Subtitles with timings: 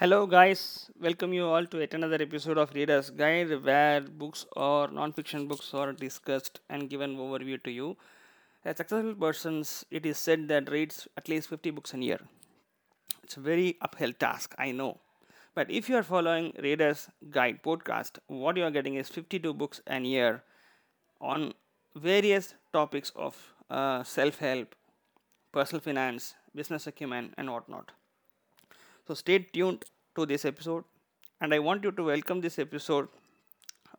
[0.00, 0.90] Hello, guys.
[0.98, 5.74] Welcome you all to yet another episode of Reader's Guide, where books or non-fiction books
[5.74, 7.98] are discussed and given overview to you.
[8.64, 12.18] As successful persons, it is said that reads at least 50 books a year.
[13.22, 15.00] It's a very uphill task, I know.
[15.54, 19.82] But if you are following Reader's Guide podcast, what you are getting is 52 books
[19.86, 20.42] a year
[21.20, 21.52] on
[21.94, 23.36] various topics of
[23.68, 24.74] uh, self-help,
[25.52, 27.92] personal finance, business acumen, and whatnot.
[29.06, 30.84] So stay tuned to this episode,
[31.40, 33.08] and I want you to welcome this episode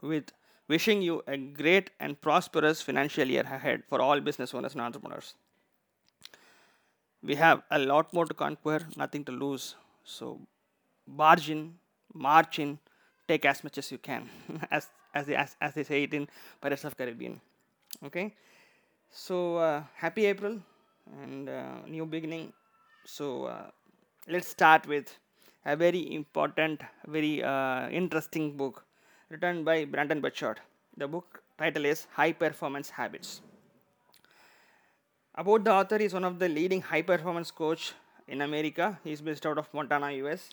[0.01, 0.31] with
[0.67, 5.33] wishing you a great and prosperous financial year ahead for all business owners and entrepreneurs.
[7.21, 9.75] We have a lot more to conquer, nothing to lose.
[10.03, 10.39] So
[11.07, 11.75] barge in,
[12.13, 12.79] march in,
[13.27, 14.29] take as much as you can,
[14.71, 16.27] as as they as, as they say it in
[16.61, 17.39] Pirates of Caribbean.
[18.05, 18.33] Okay,
[19.11, 20.59] so uh, happy April
[21.21, 22.53] and uh, new beginning.
[23.05, 23.71] So uh,
[24.27, 25.17] let's start with
[25.65, 28.85] a very important, very uh, interesting book
[29.29, 30.59] written by Brandon Burchard.
[30.95, 33.41] The book title is High Performance Habits.
[35.33, 37.93] About the author, is one of the leading high performance coach
[38.27, 38.99] in America.
[39.03, 40.51] He is based out of Montana, US,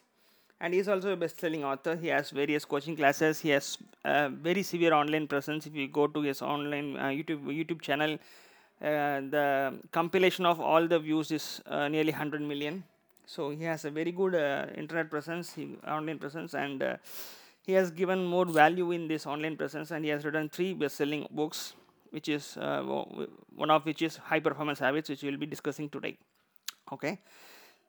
[0.60, 1.94] and he is also a best-selling author.
[1.96, 3.40] He has various coaching classes.
[3.40, 5.66] He has a very severe online presence.
[5.66, 8.14] If you go to his online uh, YouTube YouTube channel,
[8.80, 12.84] uh, the compilation of all the views is uh, nearly 100 million
[13.34, 16.96] so he has a very good uh, internet presence he, online presence and uh,
[17.66, 20.96] he has given more value in this online presence and he has written three best
[20.96, 21.74] selling books
[22.10, 22.80] which is uh,
[23.54, 26.16] one of which is high performance habits which we will be discussing today.
[26.90, 27.18] Okay?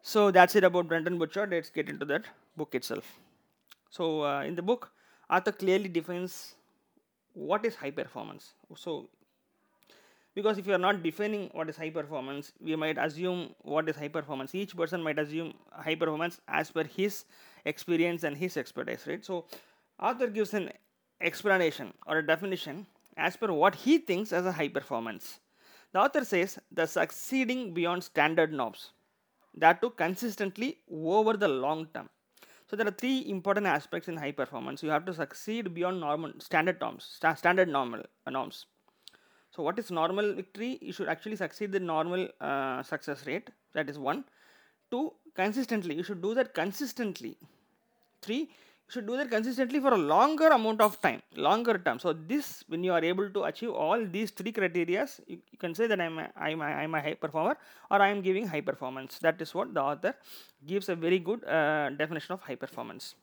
[0.02, 2.26] So that's it about Brandon Burchard let's get into that
[2.58, 3.18] book itself.
[3.90, 4.92] So in the book
[5.30, 6.56] Arthur clearly defines
[7.34, 8.52] what is high performance.
[8.76, 9.08] So
[10.40, 13.40] because if you are not defining what is high performance we might assume
[13.74, 14.56] what is high performance.
[14.56, 15.54] Each person might assume
[15.88, 17.26] high performance as per his
[17.66, 19.26] experience and his expertise right?
[19.32, 19.46] So
[20.00, 20.72] author gives an
[21.30, 22.86] explanation or a definition
[23.18, 25.40] as per what he thinks as a high performance.
[25.92, 28.92] The author says the succeeding beyond standard norms
[29.56, 32.10] that too consistently over the long term.
[32.70, 34.84] So there are three important aspects in high performance.
[34.84, 38.68] You have to succeed beyond normal standard norms sta- standard normal uh, norms
[39.52, 40.78] so what is normal victory?
[40.82, 43.50] You should actually succeed the normal uh, success rate.
[43.74, 44.24] That is one.
[44.92, 45.96] Two, consistently.
[45.96, 47.36] You should do that consistently.
[48.22, 52.00] Three, you should do that consistently for a longer amount of time, longer term.
[52.00, 55.74] So this, when you are able to achieve all these three criteria, you, you can
[55.74, 57.58] say that I'm a, I'm, a, I'm a high performer
[57.90, 59.18] or I am giving high performance.
[59.20, 60.16] That is what the author
[60.66, 63.16] gives a very good uh, definition of high performance.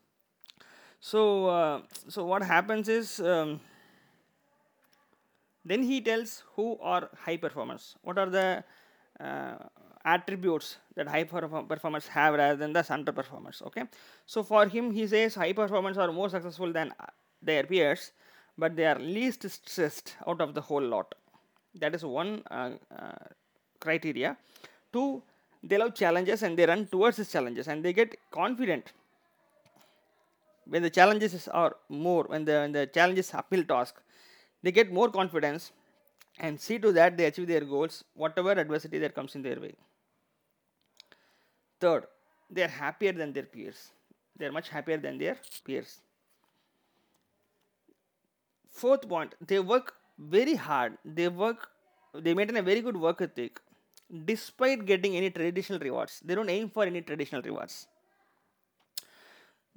[1.00, 3.20] So, uh, so what happens is.
[3.20, 3.60] Um,
[5.66, 7.96] then he tells who are high performers.
[8.02, 8.64] What are the
[9.20, 9.56] uh,
[10.06, 13.60] attributes that high performers have rather than the underperformers.
[13.66, 13.82] Okay.
[14.24, 16.92] So for him, he says high performers are more successful than
[17.42, 18.12] their peers,
[18.56, 21.14] but they are least stressed out of the whole lot.
[21.74, 23.12] That is one uh, uh,
[23.80, 24.36] criteria.
[24.92, 25.22] Two,
[25.62, 28.92] they love challenges and they run towards challenges and they get confident
[30.68, 34.00] when the challenges are more when the, when the challenge is uphill task
[34.62, 35.72] they get more confidence
[36.38, 39.74] and see to that they achieve their goals whatever adversity that comes in their way.
[41.80, 42.06] Third
[42.50, 43.90] they are happier than their peers.
[44.38, 46.00] They are much happier than their peers.
[48.70, 50.98] Fourth point they work very hard.
[51.04, 51.68] They work
[52.14, 53.60] they maintain a very good work ethic
[54.24, 56.20] despite getting any traditional rewards.
[56.24, 57.86] They don't aim for any traditional rewards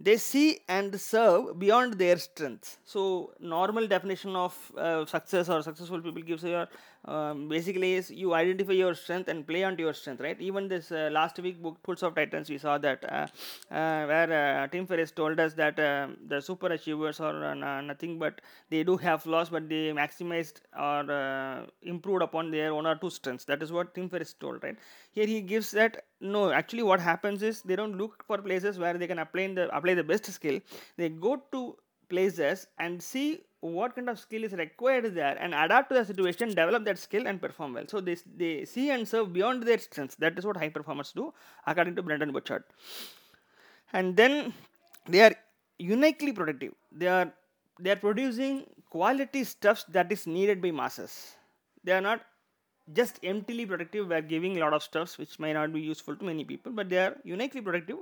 [0.02, 6.02] they see and serve beyond their strength so normal definition of uh, success or successful
[6.02, 6.66] people gives you
[7.06, 10.40] um, basically is you identify your strength and play onto your strength right?
[10.42, 13.28] Even this uh, last week book tools of titans we saw that uh,
[13.74, 18.42] uh where uh, tim ferriss told us that uh, the super achievers are nothing but
[18.70, 23.46] they do have flaws but they maximized or improved upon their one or two strengths.
[23.46, 24.78] That is what tim ferriss told right
[25.19, 26.03] here he gives that
[26.34, 29.66] no actually what happens is they don't look for places where they can apply the
[29.77, 30.60] apply the best skill.
[30.98, 31.62] They go to
[32.13, 33.27] places and see
[33.62, 37.27] what kind of skill is required there and adapt to the situation develop that skill
[37.27, 37.88] and perform well.
[37.94, 40.16] So they, they see and serve beyond their strengths.
[40.16, 41.33] That is what high performers do
[41.68, 42.63] according to Brandon Burchard.
[43.92, 44.54] And then
[45.07, 45.36] they are
[45.77, 46.74] uniquely productive.
[46.92, 47.31] They are
[47.80, 51.36] they are producing quality stuffs that is needed by masses.
[51.83, 52.22] They are not
[52.94, 56.25] just emptily productive where giving a lot of stuffs which may not be useful to
[56.25, 57.97] many people but they are uniquely productive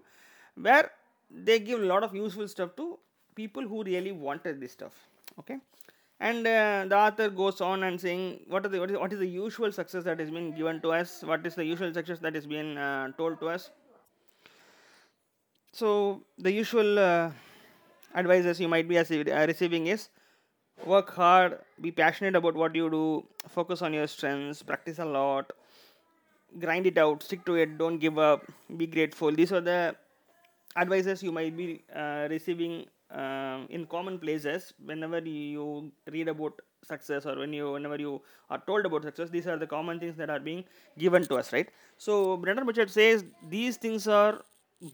[0.56, 0.92] where
[1.30, 2.98] they give a lot of useful stuff to
[3.36, 4.94] people who really wanted this stuff
[5.40, 5.58] okay?
[6.20, 9.20] And uh, the author goes on and saying what are the what is, what is
[9.20, 11.22] the usual success that has been given to us?
[11.24, 13.70] What is the usual success that has been uh, told to us?
[15.74, 17.32] So the usual uh,
[18.16, 20.10] you might be receiving is
[20.86, 25.52] work hard, be passionate about what you do, focus on your strengths, practice a lot,
[26.60, 28.46] grind it out, stick to it, don't give up,
[28.78, 29.32] be grateful.
[29.32, 29.96] These are the
[30.76, 37.26] advices you might be uh, receiving um, in common places whenever you read about success
[37.26, 39.30] or when you whenever you are told about success.
[39.30, 40.64] These are the common things that are being
[40.98, 41.70] given to us right?
[41.98, 44.42] So brendon burchard says these things are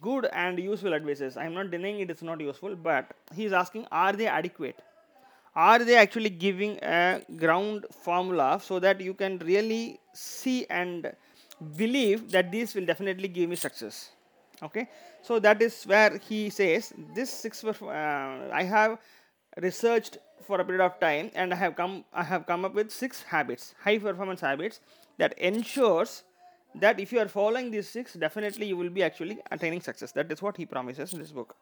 [0.02, 1.38] good and useful advices.
[1.38, 4.80] I am not denying it is not useful but he is asking are they adequate
[5.56, 11.12] are they actually giving a ground formula so that you can really see and
[11.78, 14.12] believe that this will definitely give me success?
[14.62, 14.90] Okay.
[15.22, 18.98] So that is where he says this six uh, i have
[19.62, 22.92] researched for a period of time and i have come i have come up with
[22.92, 24.82] six habits high performance habits
[25.18, 26.24] that ensures
[26.76, 30.12] that if you are following these six definitely you will be actually attaining success.
[30.12, 31.56] That is what he promises in this book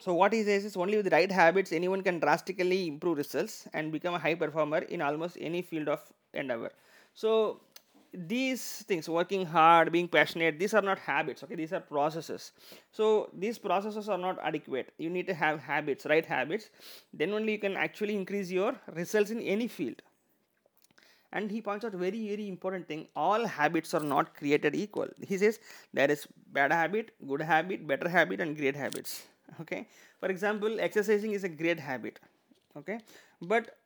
[0.00, 3.66] so what he says is only with the right habits anyone can drastically improve results
[3.72, 6.00] and become a high performer in almost any field of
[6.34, 6.70] endeavor.
[7.14, 7.60] So
[8.12, 11.54] these things working hard being passionate these are not habits okay?
[11.54, 12.52] These are processes.
[12.92, 14.92] So these processes are not adequate.
[14.98, 16.70] You need to have habits right habits.
[17.12, 20.02] Then only you can actually increase your results in any field.
[21.32, 23.08] And he points out very very important thing.
[23.14, 25.08] All habits are not created equal.
[25.26, 25.58] He says
[25.92, 29.24] there is bad habit good habit better habit and great habits
[29.60, 29.86] okay
[30.20, 32.18] for example exercising is a great habit
[32.76, 32.98] okay
[33.42, 33.76] but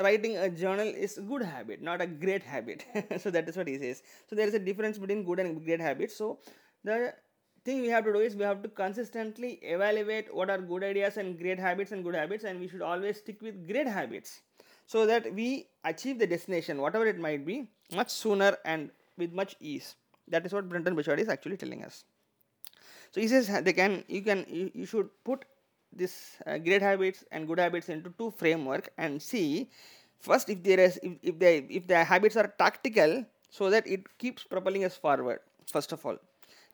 [0.00, 2.84] writing a journal is a good habit, not a great habit.
[3.18, 4.02] so that is what he says.
[4.28, 6.16] So there is a difference between good and great habits.
[6.16, 6.38] So
[6.84, 7.14] the
[7.64, 11.16] thing we have to do is we have to consistently evaluate what are good ideas
[11.16, 14.40] and great habits and good habits, and we should always stick with great habits
[14.86, 19.56] so that we achieve the destination, whatever it might be, much sooner and with much
[19.60, 19.96] ease.
[20.28, 22.04] That is what Brendon Burchard is actually telling us.
[23.10, 25.44] So he says they can you can you, you should put
[25.92, 29.70] this uh, great habits and good habits into two framework and see
[30.20, 34.06] first if there is if, if they if the habits are tactical so that it
[34.18, 35.40] keeps propelling us forward
[35.72, 36.18] first of all.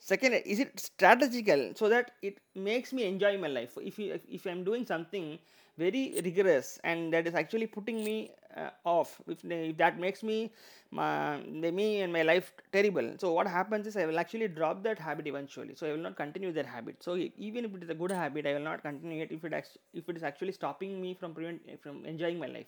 [0.01, 3.79] Second is it strategical so that it makes me enjoy my life?
[3.81, 5.39] If if, if i'm doing something
[5.77, 9.21] very rigorous and that is actually putting me uh, off.
[9.27, 10.53] If, if, that makes me
[10.91, 13.15] my, me and my life terrible.
[13.19, 15.75] So what happens is i will actually drop that habit eventually.
[15.75, 17.03] So i will not continue that habit.
[17.03, 19.53] So even if it is a good habit i will not continue it if it
[19.93, 22.67] if it is actually stopping me from prevent from enjoying my life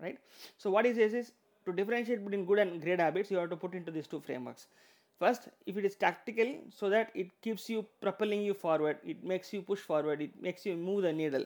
[0.00, 0.18] right?
[0.58, 1.32] So what he says is
[1.66, 4.66] to differentiate between good and great habits you have to put into these two frameworks.
[5.18, 9.52] First if it is tactical so that it keeps you propelling you forward it makes
[9.52, 11.44] you push forward it makes you move the needle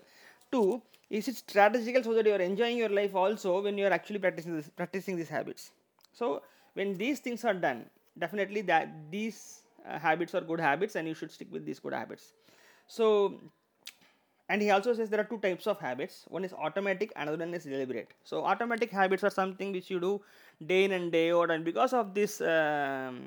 [0.55, 3.95] two is it strategical so that you are enjoying your life also when you are
[3.99, 5.71] actually practicing this, practicing these habits?
[6.13, 6.43] So
[6.75, 7.85] when these things are done
[8.19, 11.93] definitely that these uh, habits are good habits and you should stick with these good
[11.93, 12.33] habits.
[12.87, 13.41] So
[14.49, 16.25] and he also says there are two types of habits.
[16.29, 18.13] One is automatic another one is deliberate.
[18.25, 20.21] So automatic habits are something which you do
[20.67, 23.23] day in and day out and because of this um,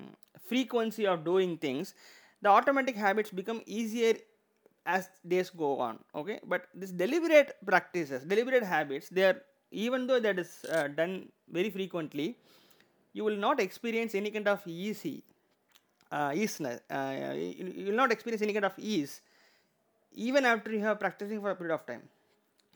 [0.48, 1.94] frequency of doing things
[2.42, 4.14] the automatic habits become easier
[4.88, 6.40] as days go on okay?
[6.48, 9.42] But this deliberate practices deliberate habits they are
[9.72, 12.38] even though that is uh, done very frequently
[13.14, 15.24] you will not experience any kind of easy
[16.12, 19.22] uh, easiness uh, you, will not experience any kind of ease
[20.18, 22.04] even after you have practicing for a period of time.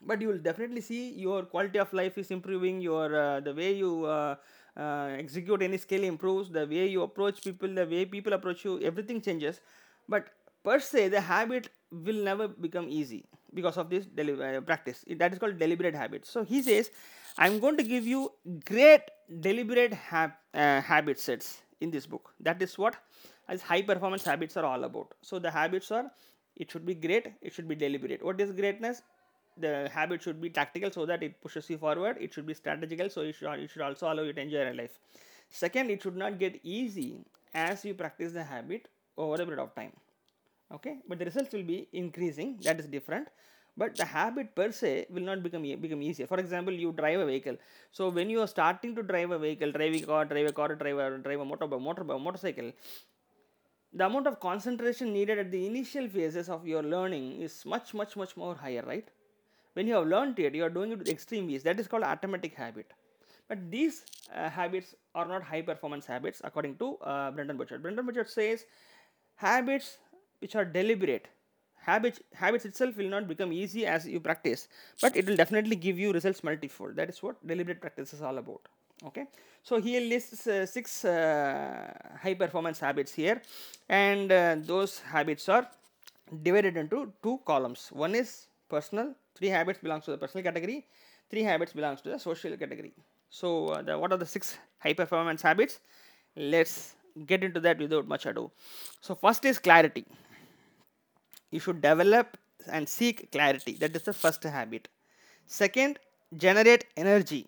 [0.04, 3.74] But you will definitely see your quality of life is improving your uh, the way
[3.74, 4.36] you uh,
[4.78, 8.80] uh, execute any skill improves the way you approach people the way people approach you
[8.82, 9.62] everything changes.
[10.10, 10.30] But
[10.64, 15.04] per se the habit will never become easy because of this deli- uh, practice.
[15.18, 16.30] That is called deliberate habits.
[16.30, 16.92] So he says
[17.38, 18.32] i'm going to give you
[18.66, 19.02] great
[19.40, 22.34] deliberate hab- uh, habit sets in this book.
[22.40, 22.96] That is what
[23.48, 25.14] as high performance habits are all about.
[25.22, 26.12] So the habits are
[26.56, 28.24] it should be great it should be deliberate.
[28.24, 29.02] What is greatness?
[29.58, 32.18] The habit should be tactical so that it pushes you forward.
[32.20, 34.74] It should be strategical so it should, it should also allow you to enjoy your
[34.74, 34.98] life.
[35.50, 37.18] Second it should not get easy
[37.54, 39.92] as you practice the habit over a period of time
[40.76, 40.98] okay?
[41.08, 42.58] But the results will be increasing.
[42.64, 43.28] That is different.
[43.78, 46.28] But the habit per se will not become become easier.
[46.28, 47.58] For example you drive a vehicle.
[47.92, 50.76] So when you are starting to drive a vehicle drive a car drive a car
[50.76, 52.72] drive a, drive a motor, motor motorcycle
[53.94, 58.16] the amount of concentration needed at the initial phases of your learning is much much
[58.16, 59.10] much more higher right?
[59.74, 61.64] When you have learned it you are doing it with extreme ease.
[61.64, 62.92] That is called automatic habit.
[63.48, 67.82] But these uh, habits are not high performance habits according to uh, brendon burchard.
[67.82, 68.66] Brendan burchard says
[69.36, 69.98] habits
[70.42, 71.28] which are deliberate.
[71.90, 74.68] Habits habits itself will not become easy as you practice
[75.02, 76.96] but it will definitely give you results multifold.
[76.96, 78.62] That is what deliberate practice is all about.
[79.06, 79.26] Okay?
[79.64, 83.42] So he lists uh, six uh, high performance habits here
[83.90, 85.68] and uh, those habits are
[86.44, 87.90] divided into two columns.
[87.92, 90.86] One is personal three habits belongs to the personal category
[91.32, 92.94] three habits belongs to the social category.
[93.30, 95.80] So uh, the, what are the six high performance habits?
[96.36, 96.96] Let's
[97.26, 98.52] get into that without much ado.
[99.00, 100.06] So first is clarity
[101.52, 103.74] you should develop and seek clarity.
[103.74, 104.88] That is the first habit.
[105.46, 106.00] Second
[106.36, 107.48] generate energy.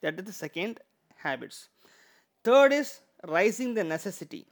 [0.00, 0.80] That is the second
[1.16, 1.68] habits.
[2.44, 4.46] Third is rising the necessity.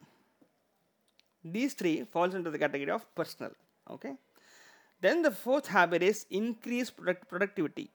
[1.44, 3.52] These three falls into the category of personal
[3.90, 4.14] okay?
[5.00, 7.90] Then the fourth habit is increase product productivity.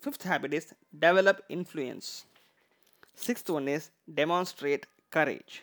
[0.00, 2.24] Fifth habit is develop influence.
[3.14, 5.62] Sixth one is demonstrate courage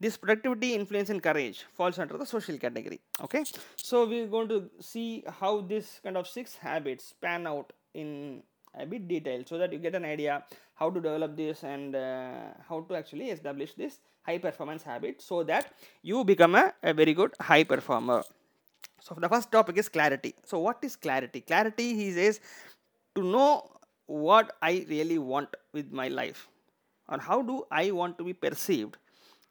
[0.00, 3.44] this productivity influence and courage falls under the social category okay?
[3.76, 8.42] So we're going to see how this kind of six habits pan out in
[8.74, 12.30] a bit detail so that you get an idea how to develop this and uh,
[12.68, 17.14] how to actually establish this high performance habit so that you become a, a very
[17.14, 18.22] good high performer.
[19.00, 20.34] So the first topic is clarity.
[20.44, 21.40] So what is clarity?
[21.40, 22.40] Clarity he says
[23.14, 23.70] to know
[24.06, 26.48] what i really want with my life
[27.08, 28.96] or how do i want to be perceived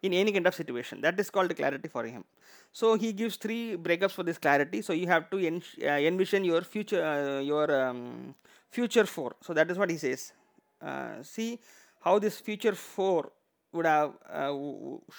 [0.01, 1.01] in any kind of situation.
[1.01, 2.23] That is called clarity for him.
[2.71, 4.81] So he gives three breakups for this clarity.
[4.81, 8.35] So you have to en- uh, envision your future uh, your um,
[8.69, 9.35] future four.
[9.41, 10.33] So that is what he says.
[10.81, 11.59] Uh, see
[12.01, 13.31] how this future four
[13.73, 14.53] would have uh,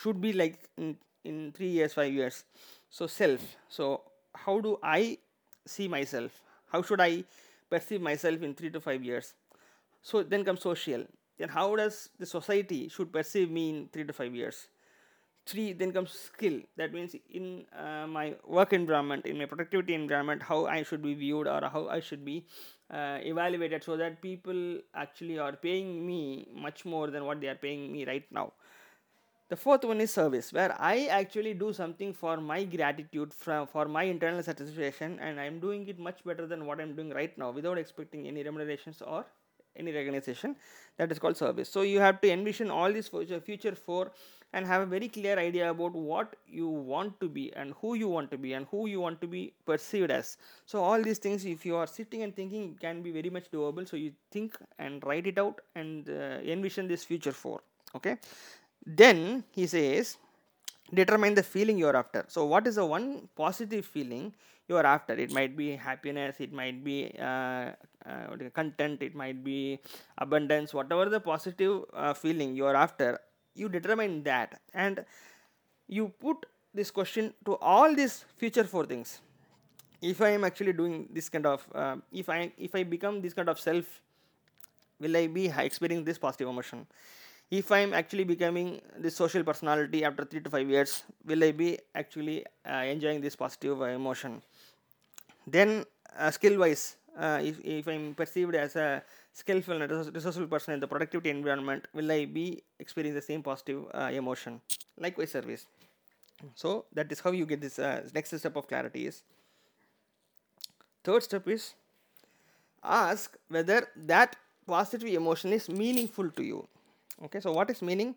[0.02, 2.44] should be like in, in 3 years 5 years.
[2.88, 3.40] So self.
[3.68, 4.02] So
[4.34, 5.18] how do i
[5.66, 6.40] see myself?
[6.72, 7.24] How should i
[7.68, 9.34] perceive myself in 3 to 5 years?
[10.02, 11.04] So then comes social
[11.40, 14.68] then how does the society should perceive me in 3 to 5 years?
[15.46, 16.60] Three then comes skill.
[16.76, 21.14] That means in uh, my work environment in my productivity environment how i should be
[21.22, 22.36] viewed or how i should be
[22.90, 24.60] uh, evaluated so that people
[24.94, 28.52] actually are paying me much more than what they are paying me right now.
[29.48, 33.86] The fourth one is service where i actually do something for my gratitude from for
[33.98, 37.50] my internal satisfaction and i'm doing it much better than what i'm doing right now
[37.50, 39.24] without expecting any remunerations or
[39.76, 40.56] any organization
[40.96, 41.68] that is called service.
[41.68, 44.12] So you have to envision all these future, future four
[44.52, 48.08] and have a very clear idea about what you want to be and who you
[48.08, 50.36] want to be and who you want to be perceived as.
[50.66, 53.88] So all these things if you are sitting and thinking can be very much doable.
[53.88, 57.60] So you think and write it out and uh, envision this future for
[57.94, 58.16] okay?
[58.84, 60.18] Then he says
[60.92, 62.24] determine the feeling you are after.
[62.28, 64.34] So what is the one positive feeling
[64.70, 65.14] you are after.
[65.14, 67.70] It might be happiness it might be uh,
[68.10, 69.78] uh, content it might be
[70.18, 73.18] abundance whatever the positive uh, feeling you are after
[73.54, 74.60] you determine that.
[74.72, 75.04] And
[75.88, 79.20] you put this question to all these future four things.
[80.10, 83.34] If i am actually doing this kind of uh, if i if i become this
[83.34, 84.00] kind of self
[85.00, 86.86] will i be experiencing this positive emotion?
[87.58, 91.70] If i'm actually becoming this social personality after 3 to 5 years will i be
[92.02, 94.40] actually uh, enjoying this positive uh, emotion
[95.46, 95.84] then
[96.18, 100.80] uh, skill wise uh, if, if i'm perceived as a skillful and resourceful person in
[100.80, 104.60] the productivity environment will i be experiencing the same positive uh, emotion?
[104.98, 105.66] Likewise service.
[106.54, 107.78] So that is how you get this
[108.14, 109.22] next step of clarity is
[111.04, 111.74] third step is
[112.82, 116.66] ask whether that positive emotion is meaningful to you.
[117.24, 118.14] Okay so what is meaning?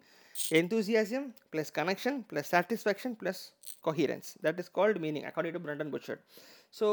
[0.49, 3.51] Enthusiasm plus connection plus satisfaction plus
[3.81, 4.35] coherence.
[4.41, 6.19] That is called meaning according to Brendon Burchard
[6.79, 6.85] so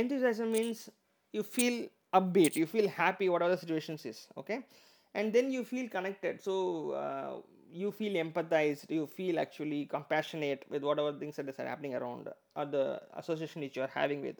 [0.00, 0.88] enthusiasm means
[1.36, 1.76] you feel
[2.18, 4.58] upbeat you feel happy whatever the situation is okay?
[5.14, 6.42] And then you feel connected.
[6.42, 6.54] So
[6.90, 7.32] uh,
[7.70, 12.66] you feel empathized you feel actually compassionate with whatever things that is happening around or
[12.66, 14.36] the association which you are having with.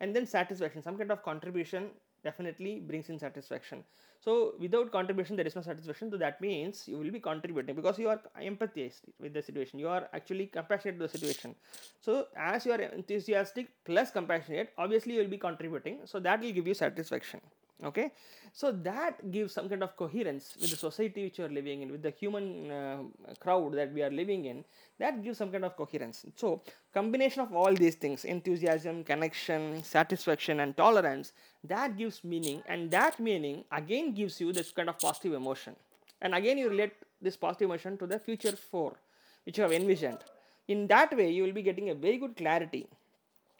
[0.00, 1.90] And then satisfaction some kind of contribution
[2.28, 3.84] definitely brings in satisfaction.
[4.20, 6.10] So without contribution there is no satisfaction.
[6.10, 9.78] So that means you will be contributing because you are empathized with the situation.
[9.78, 11.54] You are actually compassionate to the situation.
[12.00, 15.98] So as you are enthusiastic plus compassionate obviously you will be contributing.
[16.04, 17.40] So that will give you satisfaction
[17.84, 18.12] okay?
[18.52, 21.92] So that gives some kind of coherence with the society which you are living in
[21.92, 22.98] with the human uh,
[23.38, 24.64] crowd that we are living in
[24.98, 26.24] that gives some kind of coherence.
[26.36, 31.32] So combination of all these things enthusiasm connection satisfaction and tolerance
[31.64, 35.76] that gives meaning and that meaning again gives you this kind of positive emotion.
[36.20, 38.96] And again you relate this positive emotion to the future four
[39.44, 40.18] which you have envisioned.
[40.66, 42.86] In that way you will be getting a very good clarity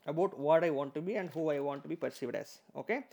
[0.06, 2.60] about what i want to be and who i want to be perceived as.
[2.74, 3.04] Okay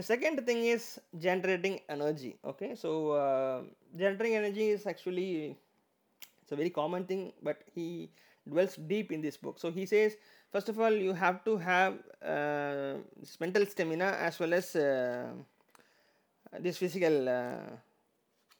[0.00, 0.84] the second thing is
[1.24, 2.74] generating energy okay?
[2.74, 3.62] So uh,
[4.02, 5.56] generating energy is actually
[6.42, 8.10] it's a very common thing but he
[8.48, 9.58] dwells deep in this book.
[9.58, 10.16] So he says
[10.52, 12.94] first of all you have to have uh,
[13.40, 15.26] mental stamina as well as uh,
[16.58, 17.68] this physical uh,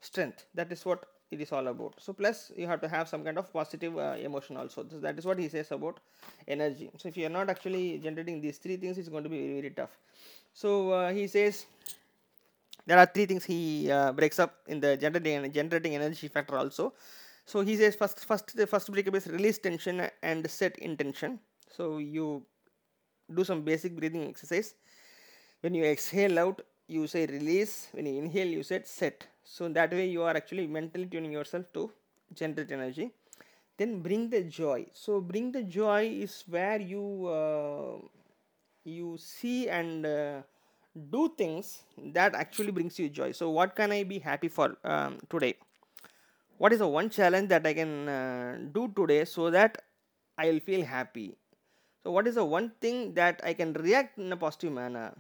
[0.03, 0.45] strength.
[0.55, 1.95] That is what it is all about.
[2.01, 4.87] So plus you have to have some kind of positive uh, emotion also.
[4.91, 6.01] So that is what he says about
[6.47, 6.91] energy.
[6.99, 9.61] So if you are not actually generating these three things it's going to be very,
[9.63, 9.97] very tough
[10.53, 11.67] so uh, he says
[12.87, 16.93] there are three things he uh, breaks up in the generating generating energy factor also.
[17.47, 21.41] So he says first first the first breakup is release tension and set intention
[21.71, 22.43] so you
[23.33, 24.75] do some basic breathing exercise.
[25.61, 27.89] When you exhale out you say release.
[27.93, 29.27] When you inhale you said set.
[29.45, 31.91] So that way you are actually mentally tuning yourself to
[32.35, 33.13] generate energy.
[33.77, 34.87] Then bring the joy.
[34.93, 38.07] So bring the joy is where you uh,
[38.91, 40.43] you see and uh,
[41.11, 41.83] do things
[42.19, 45.55] that actually brings you joy so what can i be happy for um, today
[46.59, 49.83] what is the one challenge that i can uh, do today so that
[50.39, 51.29] i will feel happy
[52.03, 55.13] so what is the one thing that i can react in a positive manner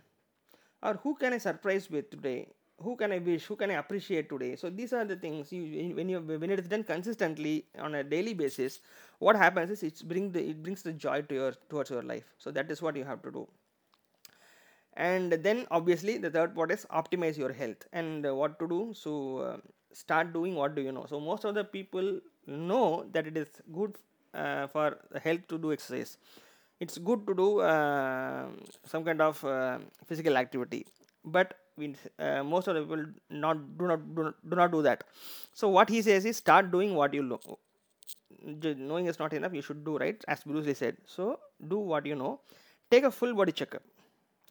[0.83, 2.49] or who can I surprise with today?
[2.83, 3.45] Who can I wish?
[3.45, 4.57] Who can I appreciate today?
[4.57, 8.03] So these are the things you when you when it is done consistently on a
[8.03, 8.81] daily basis.
[9.19, 12.25] What happens is it bring the it brings the joy to your towards your life.
[12.39, 13.47] So that is what you have to do.
[14.97, 18.93] And then obviously the third part is optimize your health and what to do.
[18.95, 19.57] So uh,
[19.93, 21.07] start doing what do you know.
[21.09, 23.95] So most of the people know that it is good
[24.35, 26.19] uh, for health to do exercise.
[26.81, 28.47] It's good to do uh,
[28.87, 30.87] some kind of uh, physical activity.
[31.25, 34.83] But we, uh, most of the people not do not do, not do not do
[34.83, 35.05] that.
[35.53, 37.41] So what he says is start doing what you know.
[38.43, 40.25] Knowing is not enough you should do right?
[40.27, 40.97] As bruce lee said.
[41.07, 42.41] So do what you know.
[42.91, 43.83] Take a full body checkup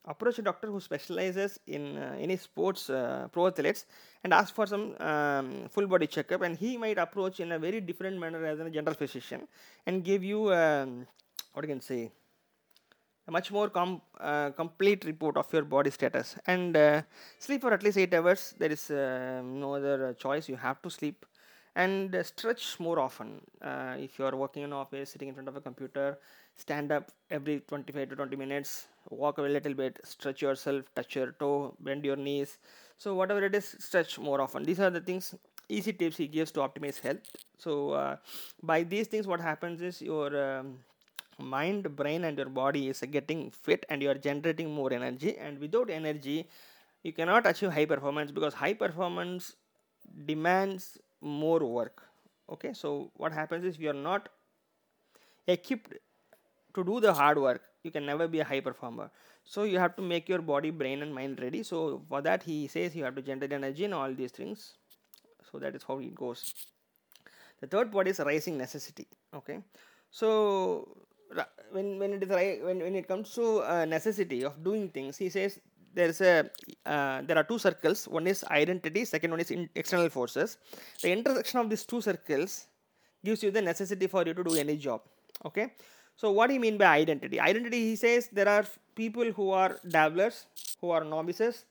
[0.09, 3.85] approach a doctor who specializes in uh, any sports uh, pro athletes
[4.23, 7.79] and ask for some um, full body checkup and he might approach in a very
[7.79, 9.47] different manner as a general physician
[9.85, 11.05] and give you um,
[11.53, 12.11] what you can say
[13.27, 16.35] a much more com- uh, complete report of your body status.
[16.47, 17.03] And uh,
[17.37, 18.55] sleep for at least 8 hours.
[18.57, 20.49] There is uh, no other choice.
[20.49, 21.27] You have to sleep
[21.75, 23.41] and stretch more often.
[23.61, 26.17] Uh, if you are working in office sitting in front of a computer
[26.55, 31.31] stand up every 25 to 20 minutes walk a little bit stretch yourself touch your
[31.33, 32.57] toe bend your knees.
[32.97, 34.63] So whatever it is stretch more often.
[34.63, 35.35] These are the things
[35.69, 37.19] easy tips he gives to optimize health.
[37.57, 38.17] So uh,
[38.61, 40.79] by these things what happens is your um,
[41.37, 45.37] mind brain and your body is getting fit and you are generating more energy.
[45.37, 46.47] And without energy
[47.03, 49.55] you cannot achieve high performance because high performance
[50.25, 52.03] demands more work.
[52.49, 52.73] Okay?
[52.73, 54.29] So what happens is you are not
[55.47, 55.93] equipped
[56.75, 59.09] to do the hard work you can never be a high performer.
[59.43, 61.63] So you have to make your body brain and mind ready.
[61.63, 64.73] So for that he says you have to generate energy and all these things.
[65.51, 66.53] So that is how it goes.
[67.61, 69.59] The third part is rising necessity okay?
[70.11, 71.05] So
[71.71, 75.29] when when it is when, when it comes to uh, necessity of doing things he
[75.29, 75.59] says
[75.93, 76.49] there's a
[76.85, 78.07] uh, there are two circles.
[78.07, 80.57] One is identity second one is external forces.
[81.01, 82.67] The intersection of these two circles
[83.23, 85.01] gives you the necessity for you to do any job
[85.45, 85.73] okay
[86.19, 87.39] so what do you mean by identity?
[87.39, 90.47] Identity he says there are people who are dabblers
[90.81, 91.63] who are novices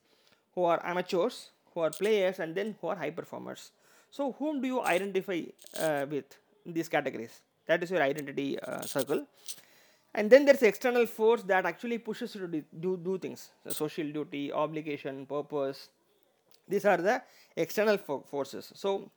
[0.55, 3.73] who are amateurs who are players and then who are high performers.
[4.11, 5.43] So whom do you identify
[5.79, 7.43] uh, with in these categories?
[7.67, 9.27] That is your identity uh, circle.
[10.15, 13.51] And then there's external force that actually pushes you to do, do things.
[13.65, 15.91] So social duty obligation purpose.
[16.67, 17.21] These are the
[17.55, 18.73] external fo- forces.
[18.75, 19.11] So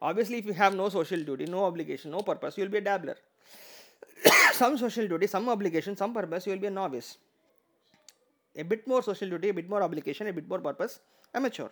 [0.00, 2.86] obviously if you have no social duty no obligation no purpose you will be a
[2.88, 3.16] dabbler
[4.52, 7.18] some social duty some obligation some purpose you will be a novice.
[8.56, 11.00] A bit more social duty a bit more obligation a bit more purpose
[11.34, 11.68] amateur.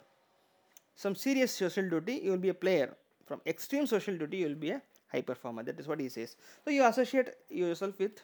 [0.94, 2.94] Some serious social duty you will be a player.
[3.26, 5.62] From extreme social duty you will be a high performer.
[5.62, 6.36] That is what he says.
[6.64, 8.20] So you associate yourself with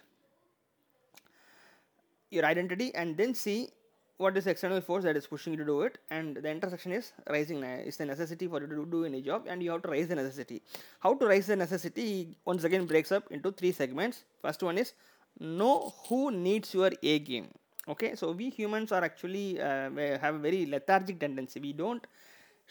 [2.31, 3.69] your identity and then see
[4.19, 6.93] what is the external force that is pushing you to do it and the intersection
[6.93, 9.89] is rising is the necessity for you to do any job and you have to
[9.89, 10.63] raise the necessity.
[11.01, 12.07] How to raise the necessity?
[12.07, 14.25] He once again breaks up into three segments.
[14.41, 14.93] First one is
[15.41, 17.49] know who needs your a game
[17.89, 18.15] okay?
[18.15, 21.61] So we humans are actually uh, have a very lethargic tendency.
[21.61, 22.07] We don't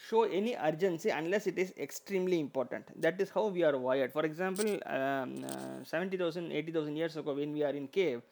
[0.08, 2.84] show any urgency unless it is extremely important.
[3.00, 4.12] That is how we are wired.
[4.12, 8.22] For example, um, uh, 70,000, 80,000 years ago, when we are in cave,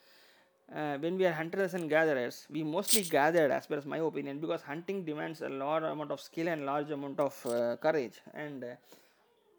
[0.74, 4.38] uh, when we are hunters and gatherers, we mostly gathered, as per as my opinion,
[4.38, 8.64] because hunting demands a large amount of skill and large amount of uh, courage, and
[8.64, 8.74] uh,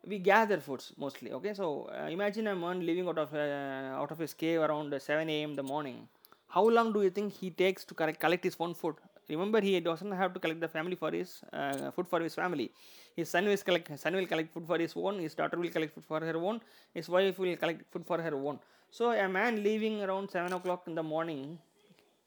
[0.06, 1.32] we gather foods mostly.
[1.32, 5.00] Okay, so uh, imagine a man living out of uh, out of his cave around
[5.00, 5.56] 7 a.m.
[5.56, 6.08] the morning.
[6.48, 8.96] How long do you think he takes to collect his own food?
[9.34, 12.68] remember he doesn't have to collect the family for his uh, food for his family
[13.16, 15.94] his son will collect son will collect food for his own his daughter will collect
[15.96, 16.60] food for her own
[17.00, 18.60] his wife will collect food for her own
[18.92, 21.58] so a man leaving around 7 o'clock in the morning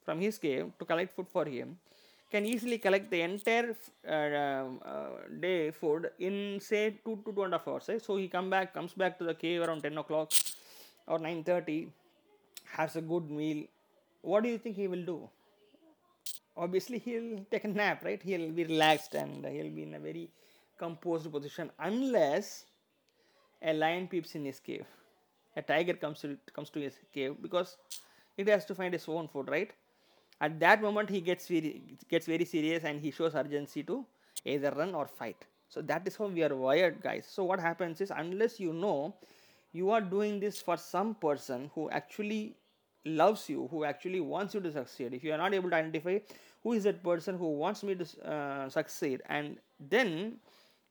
[0.05, 1.79] from his cave to collect food for him
[2.35, 3.77] can easily collect the entire
[4.09, 5.11] uh, um, uh,
[5.45, 6.37] day food in
[6.69, 7.87] say two to two and a half hours.
[7.89, 8.03] Right?
[8.07, 10.33] So he come back, comes back to the cave around ten o'clock
[11.07, 11.79] or nine thirty,
[12.77, 13.65] has a good meal.
[14.23, 15.19] What do you think he will do?
[16.57, 18.21] Obviously, he'll take a nap, right?
[18.31, 20.29] He'll be relaxed and he'll be in a very
[20.79, 22.65] composed position, unless
[23.63, 24.87] a lion peeps in his cave.
[25.57, 27.77] A tiger comes to comes to his cave because
[28.37, 29.73] it has to find its own food, right?
[30.41, 34.05] At that moment, he gets very, gets very serious and he shows urgency to
[34.45, 35.45] either run or fight.
[35.69, 37.27] So that is how we are wired, guys.
[37.31, 39.15] So what happens is unless you know
[39.73, 42.57] you are doing this for some person who actually
[43.05, 45.15] loves you, who actually wants you to succeed.
[45.15, 46.19] If you are not able to identify
[46.63, 50.37] who is that person who wants me to uh, succeed, and then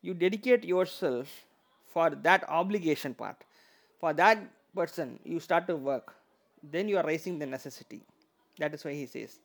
[0.02, 1.46] you dedicate yourself
[1.88, 3.44] for that obligation part,
[4.04, 4.40] for that
[4.76, 6.14] person, you start to work,
[6.62, 8.02] then you are raising the necessity.
[8.60, 9.40] That is why he says.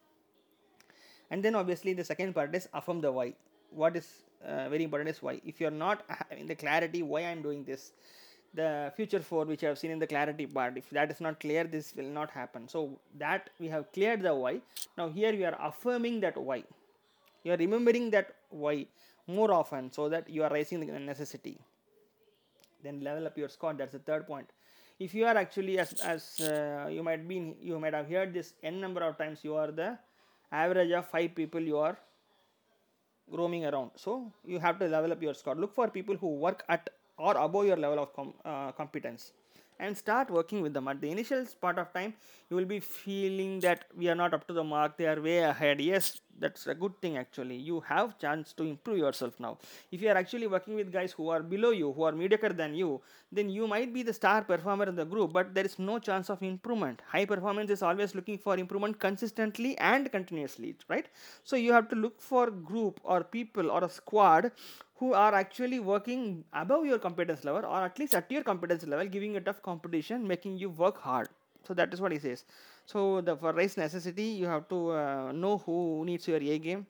[1.31, 3.35] And then obviously the second part is affirm the why.
[3.71, 4.09] What is
[4.44, 5.40] uh, very important is why.
[5.44, 7.92] If you are not having the clarity why I am doing this,
[8.53, 11.38] the future for which I have seen in the clarity part, if that is not
[11.38, 12.66] clear, this will not happen.
[12.66, 14.61] So that we have cleared the why.
[14.97, 16.64] Now here we are affirming that why.
[17.44, 18.87] You are remembering that why
[19.29, 21.61] more often so that you are raising the necessity.
[22.83, 23.75] Then level up your score.
[23.75, 24.51] That's the third point.
[24.99, 28.55] If you are actually as, as uh, you might be you might have heard this
[28.62, 29.99] n number of times you are the
[30.51, 31.97] average of five people you are
[33.31, 33.91] roaming around.
[33.97, 35.55] So you have to level up your score.
[35.55, 39.33] Look for people who work at or above your level of com- uh, competence
[39.79, 42.14] and start working with them at the initial part of time
[42.51, 44.97] you will be feeling that we are not up to the mark.
[44.97, 45.81] They are way ahead.
[45.81, 47.57] Yes that's a good thing actually.
[47.57, 49.59] You have chance to improve yourself now.
[49.91, 52.75] If you are actually working with guys who are below you who are mediocre than
[52.75, 53.01] you
[53.33, 56.31] then you might be the star performer in the group but there is no chance
[56.31, 57.03] of improvement.
[57.07, 61.09] High performance is always looking for improvement consistently and continuously right?
[61.45, 64.53] So you have to look for group or people or a squad
[64.98, 69.06] who are actually working above your competence level or at least at your competence level
[69.06, 71.28] giving a tough competition making you work hard.
[71.66, 72.44] So that is what he says.
[72.87, 76.87] So the for race necessity you have to uh, know who needs your a game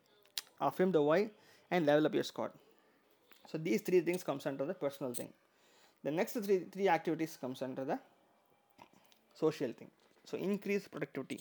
[0.61, 1.31] affirm the why
[1.71, 2.51] and level up your squad.
[3.47, 5.33] So these three things comes under the personal thing.
[6.03, 7.99] The next three three activities comes under the
[9.35, 9.91] social thing.
[10.25, 11.41] So increase productivity.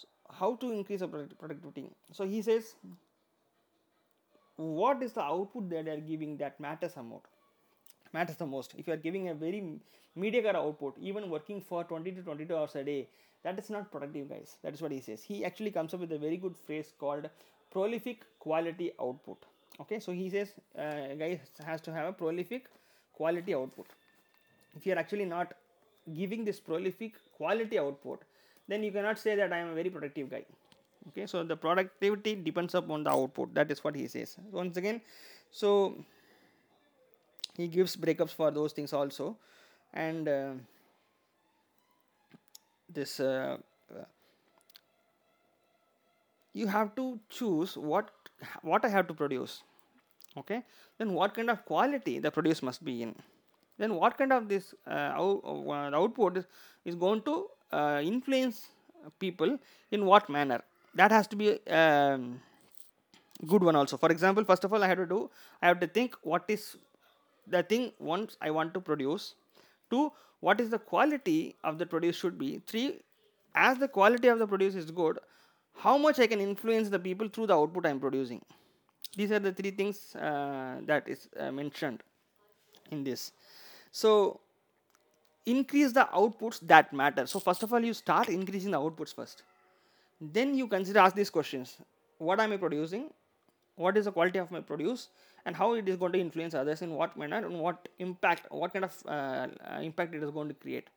[0.00, 0.08] So
[0.40, 1.02] how to increase
[1.38, 1.90] productivity?
[2.12, 2.74] So he says
[4.60, 7.22] what is the output that they are giving that matters a lot
[8.12, 8.74] matters the most.
[8.76, 9.62] If you are giving a very
[10.16, 13.08] mediocre output even working for 20 to 22 hours a day
[13.44, 14.56] that is not productive guys.
[14.62, 15.22] That is what he says.
[15.22, 17.28] He actually comes up with a very good phrase called
[17.70, 19.38] prolific quality output.
[19.80, 22.66] Okay so he says uh, guys has to have a prolific
[23.14, 23.86] quality output.
[24.76, 25.54] If you are actually not
[26.14, 28.22] giving this prolific quality output
[28.68, 30.44] then you cannot say that i am a very productive guy
[31.08, 33.54] okay so the productivity depends upon the output.
[33.54, 34.36] That is what he says.
[34.50, 35.00] Once again
[35.50, 36.04] so
[37.56, 39.36] he gives breakups for those things also.
[39.92, 40.52] And uh,
[42.88, 43.58] this uh,
[46.52, 48.10] you have to choose what
[48.62, 49.62] what i have to produce.
[50.36, 50.62] Okay
[50.98, 53.14] then what kind of quality the produce must be in.
[53.78, 56.44] Then what kind of this uh, out, uh, output is,
[56.84, 58.68] is going to uh, influence
[59.18, 59.58] people
[59.90, 60.60] in what manner
[60.94, 62.40] that has to be um,
[63.46, 63.96] good one also.
[63.96, 65.30] For example first of all i have to do
[65.62, 66.76] i have to think what is
[67.46, 69.34] the thing once i want to produce.
[69.90, 72.62] Two what is the quality of the produce should be.
[72.66, 73.00] Three
[73.54, 75.18] as the quality of the produce is good
[75.74, 78.42] how much i can influence the people through the output i am producing.
[79.16, 82.02] These are the three things uh, that is uh, mentioned
[82.90, 83.32] in this.
[83.90, 84.40] So
[85.46, 87.26] increase the outputs that matter.
[87.26, 89.42] So first of all you start increasing the outputs first
[90.20, 91.78] then you consider ask these questions.
[92.18, 93.10] What am i producing?
[93.76, 95.08] What is the quality of my produce?
[95.46, 98.74] And how it is going to influence others in what manner and what impact what
[98.74, 99.46] kind of uh,
[99.80, 100.88] impact it is going to create.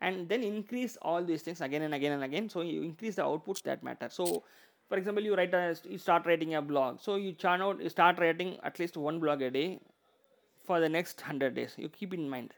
[0.00, 2.48] And then increase all these things again and again and again.
[2.48, 4.08] So you increase the outputs that matter.
[4.10, 4.42] So
[4.88, 7.00] for example you write a you start writing a blog.
[7.00, 9.78] So you churn out you start writing at least one blog a day
[10.66, 11.74] for the next 100 days.
[11.78, 12.54] You keep in mind.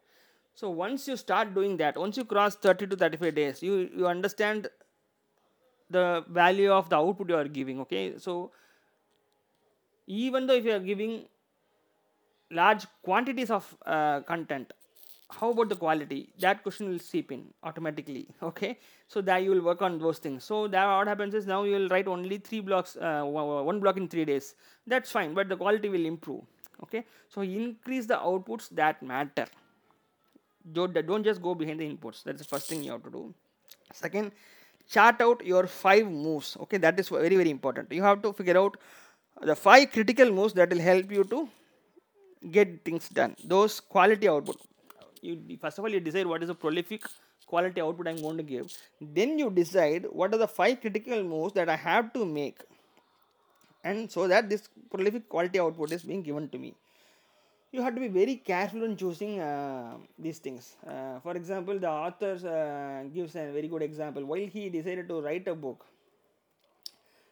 [0.54, 4.06] So once you start doing that once you cross 30 to 35 days you you
[4.06, 4.68] understand
[5.90, 8.14] the value of the output you are giving okay?
[8.18, 8.50] So
[10.06, 11.24] even though if you are giving
[12.50, 14.72] large quantities of uh, content
[15.30, 16.28] how about the quality?
[16.38, 18.78] That question will seep in automatically okay?
[19.08, 20.44] So that you will work on those things.
[20.44, 23.96] So that what happens is now you will write only three blocks uh, one block
[23.96, 24.54] in three days.
[24.86, 26.42] That's fine but the quality will improve
[26.82, 27.04] okay?
[27.28, 29.46] So increase the outputs that matter.
[30.72, 32.22] Don't, don't just go behind the inputs.
[32.22, 33.34] That's the first thing you have to do.
[33.92, 34.32] Second
[34.88, 36.56] chart out your five moves.
[36.62, 37.92] Okay, that is very very important.
[37.92, 38.76] You have to figure out
[39.40, 41.48] the five critical moves that will help you to
[42.50, 43.36] get things done.
[43.44, 44.56] Those quality output.
[45.22, 47.02] You first of all you decide what is the prolific
[47.46, 48.72] quality output I'm going to give.
[49.00, 52.62] Then you decide what are the five critical moves that I have to make,
[53.82, 56.74] and so that this prolific quality output is being given to me
[57.74, 60.76] you have to be very careful in choosing uh, these things.
[60.86, 64.24] Uh, for example, the author uh, gives a very good example.
[64.24, 65.84] While he decided to write a book,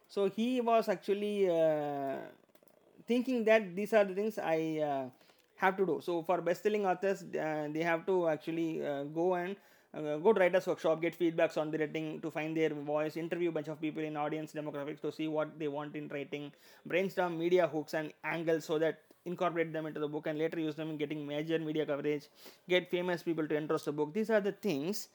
[0.09, 2.17] so he was actually uh,
[3.07, 4.59] thinking that these are the things I
[4.91, 5.05] uh,
[5.57, 6.01] have to do.
[6.03, 8.83] So for best-selling authors, uh, they have to actually
[9.15, 9.57] go and
[9.95, 13.51] uh, go to writers workshop get feedbacks on the writing to find their voice interview
[13.51, 16.51] a bunch of people in audience demographics to see what they want in writing
[16.87, 20.75] brainstorm media hooks and angles so that incorporate them into the book and later use
[20.75, 22.29] them in getting major media coverage,
[22.69, 24.13] get famous people to endorse the book.
[24.13, 25.09] These are the things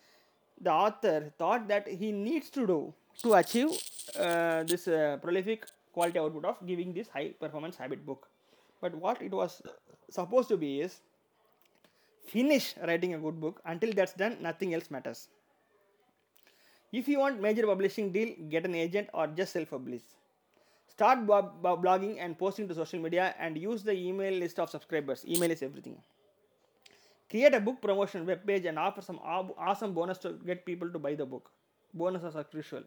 [0.61, 2.93] the author thought that he needs to do
[3.23, 3.69] to achieve
[4.19, 8.27] uh, this uh, prolific quality output of giving this high performance habit book.
[8.81, 9.61] But what it was
[10.09, 10.99] supposed to be is
[12.25, 13.61] finish writing a good book.
[13.65, 15.27] Until that's done, nothing else matters.
[16.91, 20.01] If you want major publishing deal, get an agent or just self-publish.
[20.97, 25.23] Start blogging and posting to social media and use the email list of subscribers.
[25.27, 25.95] Email is everything.
[27.29, 30.97] Create a book promotion web page and offer some awesome bonus to get people to
[30.97, 31.51] buy the book.
[31.93, 32.81] Bonuses are crucial.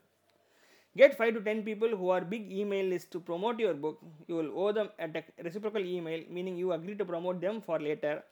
[0.96, 4.00] Get 5 to 10 people who are big email list to promote your book.
[4.26, 5.08] You will owe them a
[5.44, 8.24] reciprocal email, meaning you agree to promote them for later.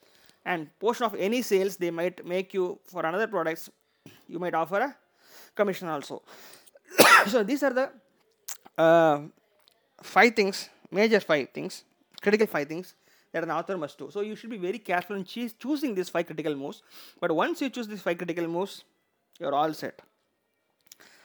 [0.44, 3.70] And portion of any sales they might make you for another products,
[4.26, 4.96] you might offer a
[5.54, 6.22] commission also.
[7.28, 7.90] so these are the
[8.76, 9.20] uh,
[10.02, 11.84] five things, major five things,
[12.20, 12.94] critical five things
[13.32, 14.10] that an author must do.
[14.10, 16.82] So you should be very careful in choos- choosing these five critical moves.
[17.20, 18.84] But once you choose these five critical moves,
[19.38, 20.00] you're all set.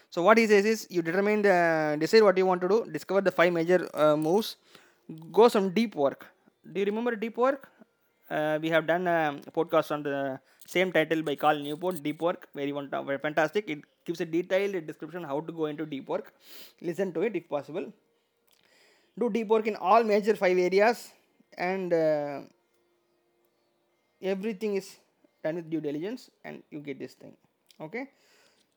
[0.10, 3.22] So what he says is you determine the decide what you want to do, discover
[3.22, 4.58] the five major uh, moves,
[5.32, 6.28] go some deep work.
[6.72, 7.70] Do you remember deep work?
[8.30, 12.48] Uh, we have done a podcast on the same title by Cal Newport, Deep Work,
[12.56, 13.70] very, very fantastic.
[13.70, 16.34] It gives a detailed description how to go into deep work.
[16.82, 17.92] Listen to it if possible
[19.20, 21.12] do deep work in all major five areas
[21.58, 22.42] and uh,
[24.22, 24.98] everything is
[25.44, 27.34] done with due diligence and you get this thing
[27.82, 28.10] okay?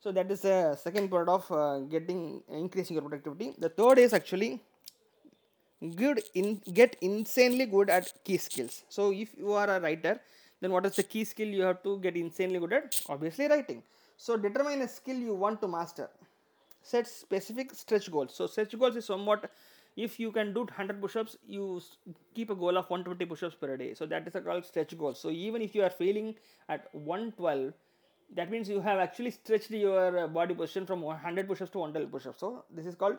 [0.01, 3.55] So that is the second part of uh, getting increasing your productivity.
[3.59, 4.61] The third is actually
[5.95, 8.85] good in get insanely good at key skills.
[8.89, 10.21] So if you are a writer
[10.61, 13.01] then what is the key skill you have to get insanely good at?
[13.09, 13.83] Obviously writing.
[14.17, 16.09] So determine a skill you want to master.
[16.83, 18.35] Set specific stretch goals.
[18.35, 19.51] So stretch goals is somewhat
[19.97, 21.81] if you can do 100 push-ups you
[22.35, 23.95] keep a goal of 120 push-ups per day.
[23.95, 25.15] So that is a called stretch goal.
[25.15, 26.35] So even if you are failing
[26.69, 27.73] at 112
[28.35, 32.13] that means you have actually stretched your uh, body position from 100 push-ups to 112
[32.13, 32.41] push-ups.
[32.41, 33.19] So this is called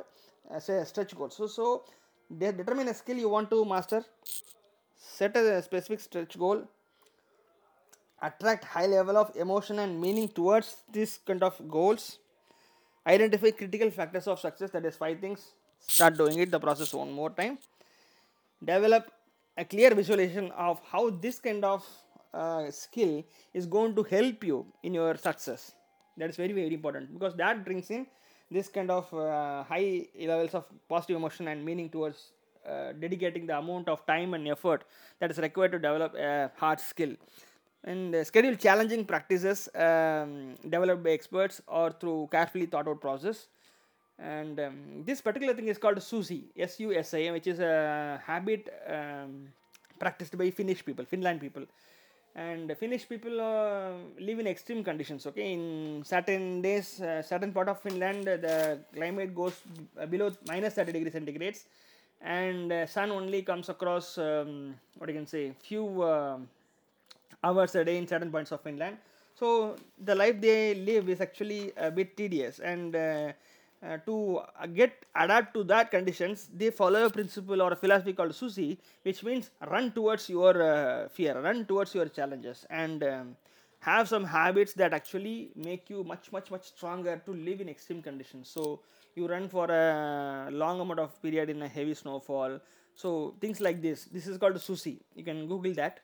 [0.52, 1.30] as a stretch goal.
[1.30, 1.84] So so
[2.38, 4.04] determine a skill you want to master.
[4.98, 6.64] Set a specific stretch goal.
[8.22, 12.20] Attract high level of emotion and meaning towards this kind of goals.
[13.06, 15.54] Identify critical factors of success that is five things
[15.88, 17.58] start doing it the process one more time.
[18.64, 19.12] Develop
[19.58, 21.86] a clear visualization of how this kind of
[22.34, 23.24] uh, skill
[23.54, 25.72] is going to help you in your success.
[26.18, 28.06] That is very very important because that brings in
[28.50, 32.32] this kind of uh, high levels of positive emotion and meaning towards
[32.68, 34.84] uh, dedicating the amount of time and effort
[35.20, 37.14] that is required to develop a hard skill.
[37.84, 43.48] And uh, schedule challenging practices um, developed by experts or through carefully thought out process
[44.20, 49.48] and um, this particular thing is called SUSI, S-U-S-I, which is a habit um,
[50.00, 51.64] practiced by Finnish people, Finland people.
[52.36, 55.26] And Finnish people uh, live in extreme conditions.
[55.26, 59.60] Okay, in certain days, uh, certain part of Finland, uh, the climate goes
[60.10, 61.64] below minus 30 degrees centigrades,
[62.22, 66.38] and uh, sun only comes across um, what you can say few uh,
[67.44, 68.98] hours a day in certain points of Finland.
[69.34, 72.96] So the life they live is actually a bit tedious and
[73.84, 74.42] uh, to
[74.74, 79.24] get adapt to that conditions they follow a principle or a philosophy called susi which
[79.24, 83.36] means run towards your uh, fear run towards your challenges and um,
[83.80, 88.02] have some habits that actually make you much much much stronger to live in extreme
[88.02, 88.50] conditions.
[88.50, 88.82] So
[89.16, 92.60] you run for a long amount of period in a heavy snowfall.
[92.96, 94.06] So things like this.
[94.06, 96.00] This is called susi you can google that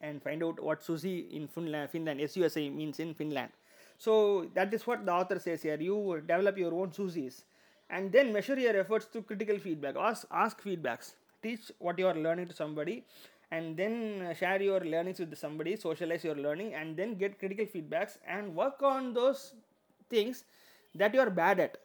[0.00, 3.50] and find out what susi in finland finland susa means in finland
[3.98, 5.80] so that is what the author says here.
[5.80, 7.44] You develop your own SUSIs
[7.90, 9.96] and then measure your efforts through critical feedback.
[9.96, 11.12] Ask, ask feedbacks.
[11.42, 13.04] Teach what you are learning to somebody
[13.50, 18.18] and then share your learnings with somebody, socialize your learning and then get critical feedbacks
[18.26, 19.54] and work on those
[20.08, 20.44] things
[20.94, 21.78] that you are bad at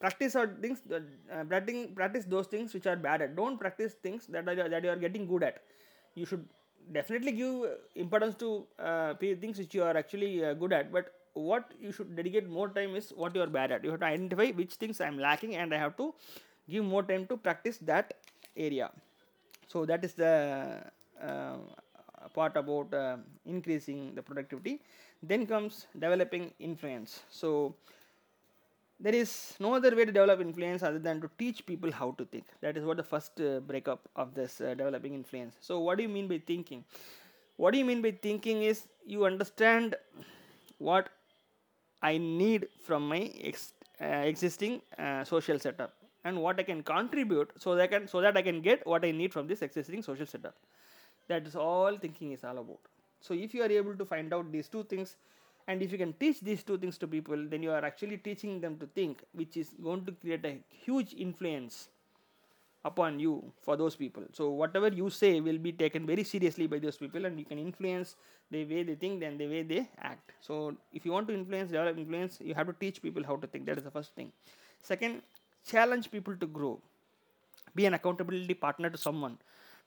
[0.00, 4.26] practice or things uh, practice, practice those things which are bad at don't practice things
[4.26, 5.62] that are that you are getting good at
[6.14, 6.44] you should
[6.92, 11.72] definitely give importance to uh, things which you are actually uh, good at but what
[11.80, 13.84] you should dedicate more time is what you are bad at.
[13.84, 16.14] You have to identify which things i am lacking and i have to
[16.68, 18.14] give more time to practice that
[18.56, 18.90] area.
[19.68, 20.82] So that is the
[21.22, 21.56] uh,
[22.34, 24.80] part about uh, increasing the productivity.
[25.22, 27.20] Then comes developing influence.
[27.30, 27.74] So
[28.98, 32.24] there is no other way to develop influence other than to teach people how to
[32.24, 32.44] think.
[32.60, 35.56] That is what the first uh, breakup of this uh, developing influence.
[35.60, 36.84] So what do you mean by thinking?
[37.56, 39.94] What do you mean by thinking is you understand
[40.78, 41.08] what
[42.02, 47.50] i need from my ex- uh, existing uh, social setup and what i can contribute
[47.56, 50.02] so that I can so that i can get what i need from this existing
[50.02, 50.54] social setup.
[51.28, 52.80] That is all thinking is all about.
[53.20, 55.16] So if you are able to find out these two things
[55.68, 58.60] and if you can teach these two things to people then you are actually teaching
[58.60, 61.88] them to think which is going to create a huge influence
[62.84, 64.22] upon you for those people.
[64.32, 67.58] So whatever you say will be taken very seriously by those people and you can
[67.58, 68.16] influence
[68.50, 70.32] the way they think and the way they act.
[70.40, 73.46] So if you want to influence develop influence you have to teach people how to
[73.46, 73.66] think.
[73.66, 74.32] That is the first thing.
[74.82, 75.22] Second
[75.66, 76.80] challenge people to grow.
[77.74, 79.38] Be an accountability partner to someone.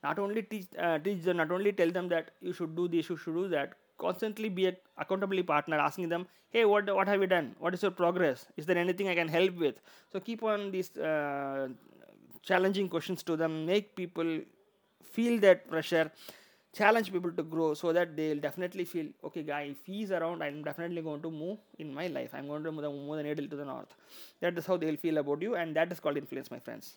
[0.03, 3.09] Not only teach uh, teach them not only tell them that you should do this
[3.09, 3.73] you should do that.
[3.97, 7.55] Constantly be an accountability partner asking them hey what what have you done?
[7.57, 8.45] What is your progress?
[8.55, 9.75] Is there anything i can help with?
[10.11, 11.69] So keep on these uh,
[12.43, 14.39] challenging questions to them make people
[15.11, 16.11] feel that pressure
[16.73, 20.63] challenge people to grow so that they'll definitely feel okay guy if he's around i'm
[20.63, 22.31] definitely going to move in my life.
[22.33, 23.93] I'm going to move the, the needle to the north.
[24.41, 26.95] That is how they'll feel about you and that is called influence my friends.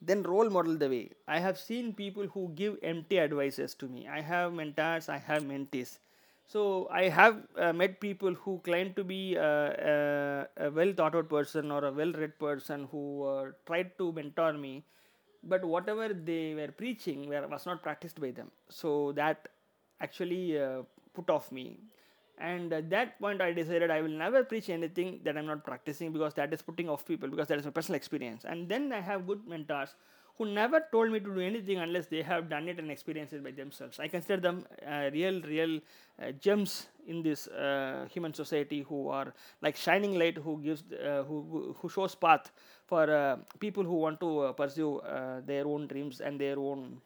[0.00, 1.10] Then role model the way.
[1.26, 4.06] I have seen people who give empty advices to me.
[4.06, 5.98] I have mentors i have mentees
[6.52, 11.14] so i have uh, met people who claim to be uh, uh, a well thought
[11.14, 14.74] out person or a well read person who uh, tried to mentor me
[15.42, 18.50] but whatever they were preaching were, was not practiced by them.
[18.68, 19.48] So that
[20.00, 20.82] actually uh,
[21.14, 21.78] put off me.
[22.38, 26.12] And at that point i decided i will never preach anything that i'm not practicing
[26.12, 28.44] because that is putting off people because that is my personal experience.
[28.44, 29.94] And then i have good mentors
[30.38, 33.42] who never told me to do anything unless they have done it and experienced it
[33.42, 33.98] by themselves.
[33.98, 35.80] I consider them uh, real real
[36.22, 41.22] uh, gems in this uh, human society who are like shining light who gives uh,
[41.26, 42.50] who who shows path
[42.86, 45.00] for uh, people who want to uh, pursue
[45.46, 47.00] their own dreams and their own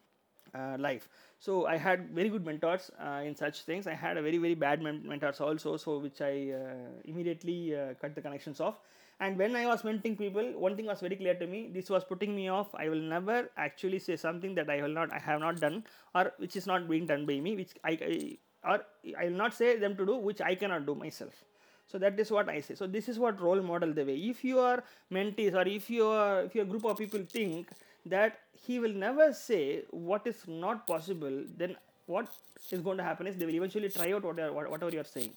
[0.77, 1.07] life.
[1.39, 3.87] So i had very good mentors uh, in such things.
[3.87, 7.93] I had a very very bad men- mentors also so which i uh, immediately uh,
[8.01, 8.79] cut the connections off
[9.25, 11.69] and when i was mentoring people one thing was very clear to me.
[11.73, 12.73] This was putting me off.
[12.75, 15.83] I will never actually say something that i will not i have not done
[16.15, 18.79] or which is not being done by me which i, or
[19.19, 21.43] i will not say them to do which i cannot do myself.
[21.87, 22.75] So that is what i say.
[22.75, 24.15] So this is what role model the way.
[24.15, 27.69] If your mentees or if your if your group of people think
[28.05, 32.27] that he will never say what is not possible, then what
[32.71, 35.31] is going to happen is they will eventually try out whatever, whatever you are saying.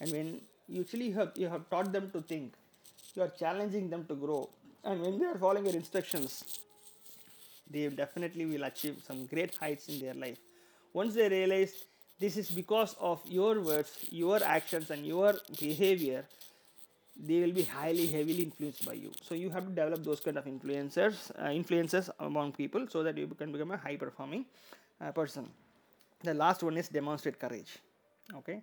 [0.00, 2.54] And when you have, you have taught them to think,
[3.14, 4.48] you are challenging them to grow,
[4.84, 6.44] and when they are following your instructions,
[7.70, 10.38] they definitely will achieve some great heights in their life.
[10.92, 11.84] Once they realize
[12.18, 16.24] this is because of your words, your actions, and your behavior,
[17.16, 19.10] they will be highly heavily influenced by you.
[19.22, 23.16] So you have to develop those kind of influencers uh, influences among people so that
[23.16, 24.46] you can become a high performing
[25.00, 25.48] uh, person.
[26.22, 27.78] The last one is demonstrate courage.
[28.34, 28.62] Okay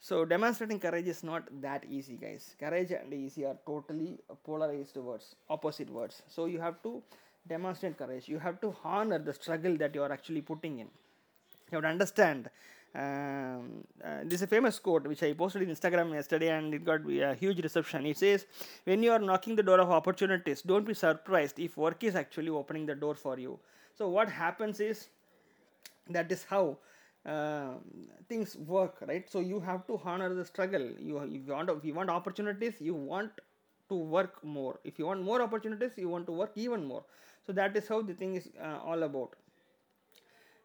[0.00, 5.34] so demonstrating courage is not that easy guys courage and easy are totally polarized words
[5.50, 7.02] opposite words so you have to
[7.48, 11.76] demonstrate courage you have to honor the struggle that you are actually putting in you
[11.76, 12.48] have to understand
[12.94, 16.84] um, uh, this is a famous quote which I posted in Instagram yesterday and it
[16.84, 18.06] got a huge reception.
[18.06, 18.46] It says,
[18.84, 22.48] When you are knocking the door of opportunities, don't be surprised if work is actually
[22.48, 23.58] opening the door for you.
[23.94, 25.08] So, what happens is
[26.08, 26.78] that is how
[27.26, 27.74] uh,
[28.28, 29.28] things work, right?
[29.30, 30.80] So, you have to honor the struggle.
[30.98, 33.30] You, if, you want, if you want opportunities, you want
[33.88, 34.78] to work more.
[34.84, 37.04] If you want more opportunities, you want to work even more.
[37.46, 39.34] So, that is how the thing is uh, all about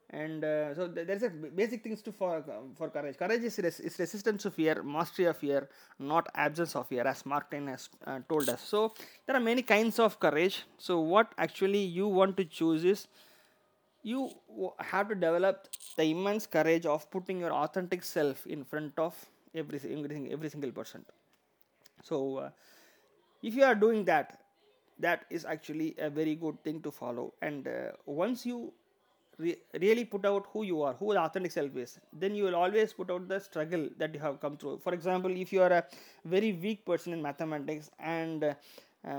[0.09, 2.43] and uh, so th- there's a basic things to for
[2.77, 5.67] for courage courage is, res- is resistance to fear mastery of fear
[5.99, 8.93] not absence of fear as martin has uh, told us so
[9.25, 13.07] there are many kinds of courage so what actually you want to choose is
[14.03, 14.29] you
[14.79, 19.15] have to develop the immense courage of putting your authentic self in front of
[19.55, 21.03] every every, every single person
[22.03, 22.49] so uh,
[23.41, 24.39] if you are doing that
[24.99, 28.73] that is actually a very good thing to follow and uh, once you
[29.37, 32.55] re- really put out who you are, who the authentic self is, then you will
[32.55, 34.79] always put out the struggle that you have come through.
[34.83, 35.83] For example, if you are a
[36.25, 38.53] very weak person in mathematics and uh,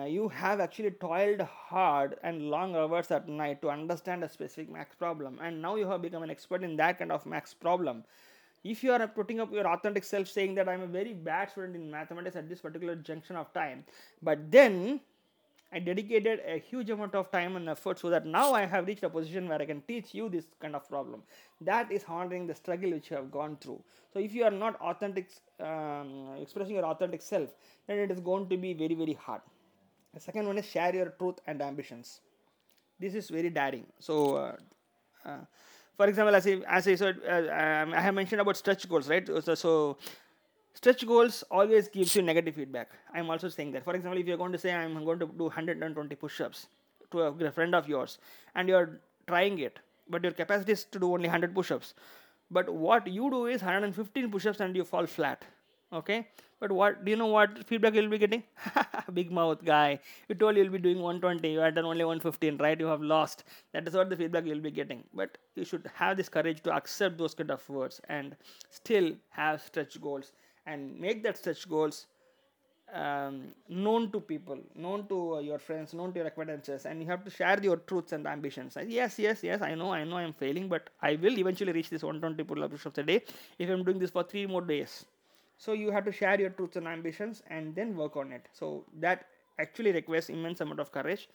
[0.06, 4.94] you have actually toiled hard and long hours at night to understand a specific max
[4.94, 8.04] problem, and now you have become an expert in that kind of max problem.
[8.64, 11.76] If you are putting up your authentic self saying that I'm a very bad student
[11.76, 13.84] in mathematics at this particular junction of time,
[14.22, 15.00] but then
[15.70, 19.02] I dedicated a huge amount of time and effort so that now I have reached
[19.02, 21.22] a position where I can teach you this kind of problem.
[21.60, 23.82] That is honoring the struggle which you have gone through.
[24.12, 25.28] So if you are not authentic,
[25.60, 27.50] um, expressing your authentic self,
[27.86, 29.42] then it is going to be very very hard.
[30.14, 32.20] The second one is share your truth and ambitions.
[32.98, 33.86] This is very daring.
[33.98, 34.36] So.
[34.36, 34.56] Uh,
[35.24, 35.38] uh,
[35.96, 39.08] for example, as I, as I said, uh, um, I have mentioned about stretch goals,
[39.08, 39.24] right?
[39.44, 39.96] So, so
[40.74, 44.36] stretch goals always gives you negative feedback i'm also saying that for example if you're
[44.36, 46.66] going to say i'm going to do 120 push-ups
[47.10, 48.18] to a friend of yours
[48.56, 49.78] and you're trying it
[50.10, 51.94] but your capacity is to do only 100 push-ups
[52.50, 55.44] but what you do is 115 push-ups and you fall flat
[55.94, 56.26] okay?
[56.60, 58.42] But what do you know what feedback you'll be getting?
[59.12, 59.98] Big mouth guy.
[60.28, 62.78] You told you'll be doing 120 you have done only 115 right?
[62.78, 63.44] You have lost.
[63.72, 65.04] That is what the feedback you'll be getting.
[65.12, 68.36] But you should have this courage to accept those kind of words and
[68.70, 70.32] still have stretch goals.
[70.66, 72.06] And make that stretch goals
[72.92, 77.08] um, known to people, known to uh, your friends, known to your acquaintances, and you
[77.08, 78.76] have to share your truths and ambitions.
[78.86, 82.02] Yes, yes, yes, I know, I know I'm failing, but I will eventually reach this
[82.02, 83.22] 120 pull push-ups a day
[83.58, 85.04] if I'm doing this for three more days.
[85.56, 88.46] So you have to share your truths and ambitions and then work on it.
[88.52, 89.26] So that
[89.58, 91.28] actually requires immense amount of courage,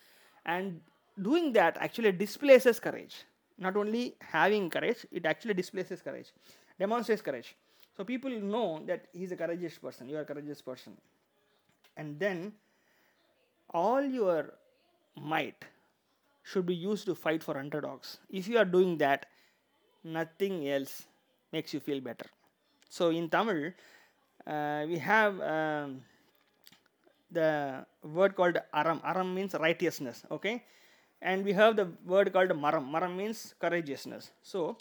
[0.46, 0.82] and
[1.22, 3.24] doing that actually displaces courage.
[3.58, 6.32] Not only having courage, it actually displaces courage,
[6.78, 7.56] demonstrates courage.
[7.96, 10.94] So people know that he's a courageous person, you are a courageous person.
[11.98, 12.54] And then
[13.74, 14.54] all your
[15.22, 15.66] might
[16.44, 18.20] should be used to fight for underdogs.
[18.30, 19.26] If you are doing that,
[20.04, 21.06] nothing else
[21.52, 22.26] makes you feel better.
[22.90, 23.74] So in Tamil,
[24.93, 26.03] we have um,
[27.31, 29.01] the word called aram.
[29.05, 30.63] Aram means righteousness, okay?
[31.23, 32.91] And we have the word called maram.
[32.95, 34.31] Maram means courageousness.
[34.43, 34.77] So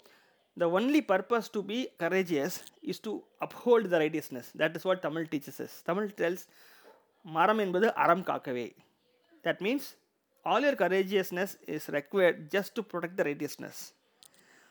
[0.56, 4.52] the only purpose to be courageous is to uphold the righteousness.
[4.54, 5.82] That is what Tamil teaches us.
[5.86, 6.46] Tamil tells
[7.36, 8.66] maram என்பது aram காக்கவே.
[9.46, 9.84] That means
[10.44, 13.76] all your courageousness is required just to protect the righteousness.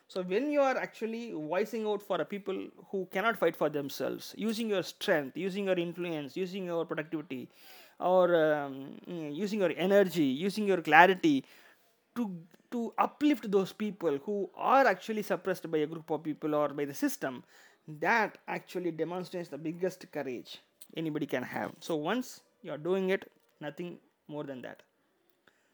[0.09, 4.34] So when you are actually voicing out for a people who cannot fight for themselves,
[4.38, 7.48] using your strength, using your influence, using your productivity,
[8.00, 11.44] or um, using your energy, using your clarity
[12.16, 12.30] to
[12.70, 16.84] to uplift those people who are actually suppressed by a group of people or by
[16.84, 17.42] the system
[18.00, 20.59] that actually demonstrates the biggest courage
[20.96, 21.72] anybody can have.
[21.80, 23.30] So once you are doing it
[23.61, 24.82] nothing more than that.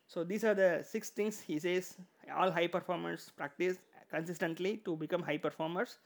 [0.06, 1.96] So these are the six things he says.
[2.32, 3.78] All high performers practice
[4.14, 5.98] consistently to become high performers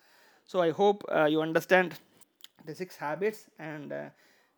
[0.45, 1.95] so i hope uh, you understand
[2.67, 4.05] the six habits and uh,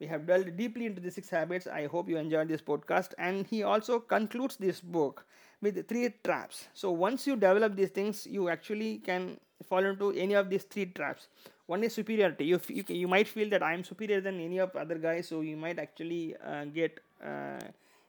[0.00, 3.46] we have delved deeply into the six habits i hope you enjoyed this podcast and
[3.46, 5.24] he also concludes this book
[5.62, 6.68] with three traps.
[6.74, 9.38] So once you develop these things, you actually can
[9.68, 11.28] fall into any of these three traps.
[11.66, 12.46] One is superiority.
[12.46, 15.42] You, you, you might feel that I am superior than any of other guys, so
[15.42, 17.60] you might actually uh, get uh,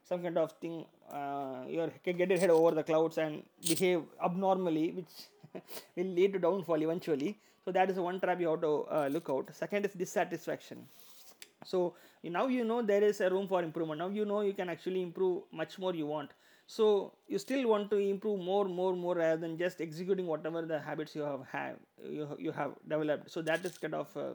[0.08, 0.86] some kind of thing.
[1.12, 5.12] Uh, you get your head over the clouds and behave abnormally, which
[5.96, 7.38] will lead to downfall eventually.
[7.64, 9.50] So that is one trap you have to uh, look out.
[9.54, 10.86] Second is dissatisfaction.
[11.64, 11.94] So
[12.24, 14.00] now you know there is a room for improvement.
[14.00, 16.32] Now you know you can actually improve much more you want
[16.76, 20.80] so you still want to improve more more more rather than just executing whatever the
[20.80, 21.76] habits you have have
[22.18, 24.34] you, you have developed so that is kind of uh,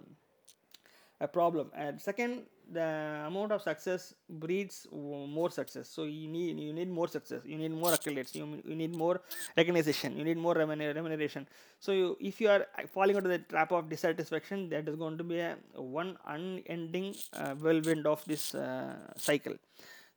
[1.20, 2.42] a problem and second
[2.72, 5.88] the amount of success breeds more success.
[5.88, 7.42] So you need you need more success.
[7.44, 8.34] You need more accolades.
[8.34, 9.20] You, you need more
[9.56, 10.16] recognition.
[10.16, 11.46] You need more remuneration.
[11.78, 15.24] So you, if you are falling into the trap of dissatisfaction that is going to
[15.24, 19.54] be a one unending uh, whirlwind of this uh, cycle.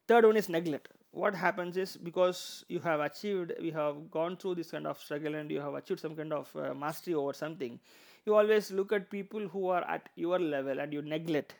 [0.07, 0.87] Third one is neglect.
[1.11, 5.35] What happens is because you have achieved you have gone through this kind of struggle
[5.35, 7.79] and you have achieved some kind of uh, mastery over something
[8.25, 11.53] you always look at people who are at your level and you neglect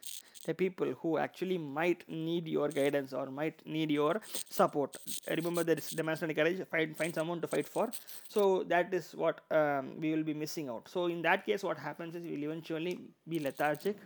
[0.45, 4.95] the people who actually might need your guidance or might need your support.
[5.30, 7.89] Remember there is demonstrating courage find find someone to fight for.
[8.28, 10.88] So that is what um, we will be missing out.
[10.88, 13.97] So in that case what happens is we will eventually be lethargic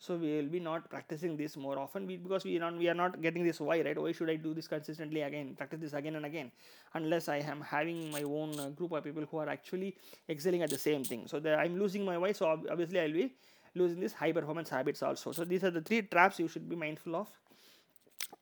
[0.00, 2.94] so we will be not practicing this more often because we are not we are
[2.94, 3.98] not getting this why right?
[3.98, 6.50] Why should i do this consistently again practice this again and again?
[6.94, 9.94] Unless i am having my own uh, group of people who are actually
[10.28, 11.24] excelling at the same thing.
[11.26, 13.30] So i'm losing my why so obviously i'll be
[13.74, 15.32] losing this high performance habits also.
[15.32, 17.28] So these are the three traps you should be mindful of.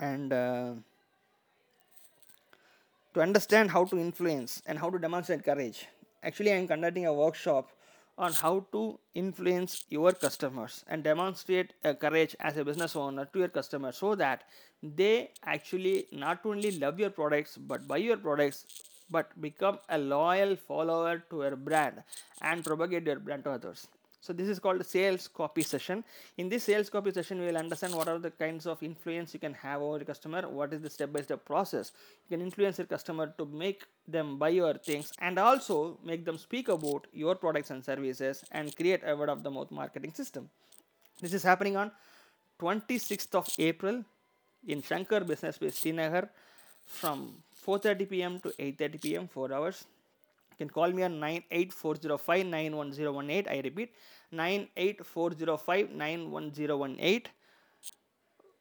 [0.00, 0.72] And uh,
[3.14, 5.88] to understand how to influence and how to demonstrate courage.
[6.22, 7.70] Actually, I am conducting a workshop
[8.18, 13.38] on how to influence your customers and demonstrate a courage as a business owner to
[13.40, 14.42] your customers so that
[14.82, 18.64] they actually not only love your products but buy your products
[19.10, 22.02] but become a loyal follower to your brand
[22.42, 23.86] and propagate your brand to others.
[24.20, 26.02] So this is called sales copy session.
[26.36, 29.40] In this sales copy session, we will understand what are the kinds of influence you
[29.40, 31.92] can have over the customer, what is the step-by-step process.
[32.28, 36.36] You can influence your customer to make them buy your things and also make them
[36.36, 40.50] speak about your products and services and create a word of the mouth marketing system.
[41.20, 41.92] This is happening on
[42.60, 44.04] 26th of April
[44.66, 46.28] in Shankar Business Base Srinagar
[46.84, 49.84] from 4.30 pm to 8.30 pm, 4 hours.
[50.58, 53.48] You can call me on 98405 91018.
[53.48, 53.92] I repeat
[54.32, 57.22] 98405 91018.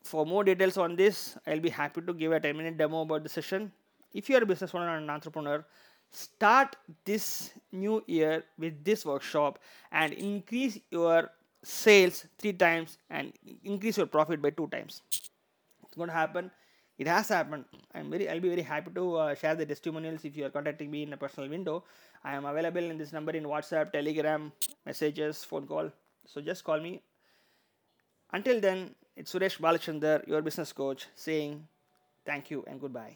[0.04, 3.24] For more details on this, I'll be happy to give a 10 minute demo about
[3.24, 3.72] the session.
[4.14, 5.66] If you are a business owner and an entrepreneur,
[6.12, 9.60] start this new year with this workshop
[9.92, 11.32] and increase your
[11.64, 13.34] sales three times and
[13.64, 15.02] increase your profit by two times.
[15.84, 16.52] It's going to happen
[16.98, 17.66] it has happened.
[17.94, 20.90] I'm very i'll be very happy to uh, share the testimonials if you are contacting
[20.90, 21.84] me in a personal window.
[22.24, 24.52] I am available in this number in whatsapp telegram
[24.86, 25.92] messages phone call.
[26.26, 27.02] So just call me.
[28.34, 31.68] Until then it's suresh balachandar your business coach saying
[32.26, 33.16] thank you and goodbye